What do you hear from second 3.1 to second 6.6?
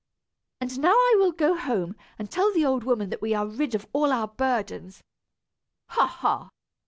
that we are rid of all our burdens. Ha! ha!